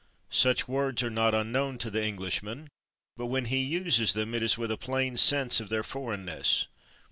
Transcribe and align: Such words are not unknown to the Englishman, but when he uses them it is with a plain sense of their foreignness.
Such 0.31 0.67
words 0.67 1.03
are 1.03 1.11
not 1.11 1.35
unknown 1.35 1.77
to 1.77 1.91
the 1.91 2.03
Englishman, 2.03 2.69
but 3.17 3.27
when 3.27 3.45
he 3.45 3.59
uses 3.61 4.13
them 4.13 4.33
it 4.33 4.41
is 4.41 4.57
with 4.57 4.71
a 4.71 4.75
plain 4.77 5.15
sense 5.15 5.59
of 5.59 5.69
their 5.69 5.83
foreignness. 5.83 6.65